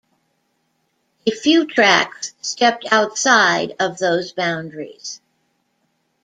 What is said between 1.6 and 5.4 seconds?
tracks stepped outside of those boundaries.